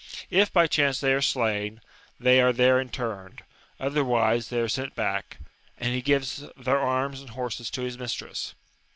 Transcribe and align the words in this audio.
If 0.31 0.51
by 0.51 0.65
chance 0.65 0.99
they 0.99 1.13
are 1.13 1.21
slain, 1.21 1.79
they 2.19 2.41
are 2.41 2.51
there 2.51 2.79
interred; 2.81 3.43
otherwise, 3.79 4.49
they 4.49 4.59
are 4.61 4.67
sent 4.67 4.95
back, 4.95 5.37
and 5.77 5.93
he 5.93 6.01
gives 6.01 6.43
their 6.57 6.79
arms 6.79 7.21
and 7.21 7.29
horses 7.29 7.69
to 7.69 7.83
his 7.83 7.99
mistress. 7.99 8.55